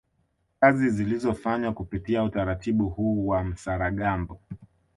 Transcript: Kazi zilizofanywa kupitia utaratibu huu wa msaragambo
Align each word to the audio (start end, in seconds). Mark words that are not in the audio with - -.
Kazi 0.59 0.89
zilizofanywa 0.89 1.73
kupitia 1.73 2.23
utaratibu 2.23 2.89
huu 2.89 3.27
wa 3.27 3.43
msaragambo 3.43 4.39